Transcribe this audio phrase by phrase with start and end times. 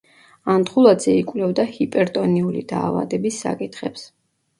[0.51, 4.07] ანდღულაძე იკვლევდა ჰიპერტონიული დაავადების საკითხებს.